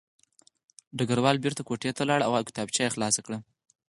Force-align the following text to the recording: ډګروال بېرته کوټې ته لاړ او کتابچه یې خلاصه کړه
ډګروال 0.97 1.37
بېرته 1.43 1.61
کوټې 1.67 1.91
ته 1.97 2.03
لاړ 2.09 2.19
او 2.23 2.31
کتابچه 2.49 2.81
یې 2.85 2.93
خلاصه 2.95 3.19
کړه 3.25 3.37